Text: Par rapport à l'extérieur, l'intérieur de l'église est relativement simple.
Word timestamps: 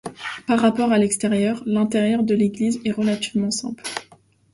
Par 0.47 0.59
rapport 0.59 0.91
à 0.91 0.97
l'extérieur, 0.97 1.61
l'intérieur 1.67 2.23
de 2.23 2.33
l'église 2.33 2.79
est 2.85 2.91
relativement 2.91 3.51
simple. 3.51 3.83